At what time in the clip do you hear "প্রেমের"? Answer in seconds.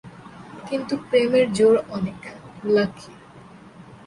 1.09-1.45